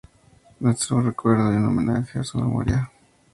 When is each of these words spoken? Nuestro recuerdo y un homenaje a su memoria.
Nuestro 0.61 0.99
recuerdo 0.99 1.53
y 1.53 1.57
un 1.57 1.67
homenaje 1.67 2.17
a 2.17 2.23
su 2.23 2.39
memoria. 2.39 2.91